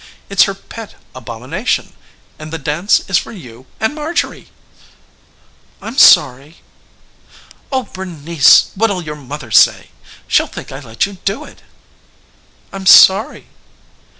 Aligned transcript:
It's 0.31 0.45
her 0.45 0.55
pet 0.55 0.95
abomination. 1.13 1.93
And 2.39 2.51
the 2.51 2.57
dance 2.57 3.01
is 3.07 3.19
for 3.19 3.31
you 3.31 3.67
and 3.79 3.93
Marjorie!" 3.93 4.49
"I'm 5.79 5.95
sorry." 5.95 6.61
"Oh, 7.71 7.83
Bernice, 7.83 8.71
what'll 8.73 9.03
your 9.03 9.15
mother 9.15 9.51
say? 9.51 9.91
She'll 10.27 10.47
think 10.47 10.71
I 10.71 10.79
let 10.79 11.05
you 11.05 11.19
do 11.23 11.43
it." 11.45 11.61
"I'm 12.73 12.87
sorry." 12.87 13.49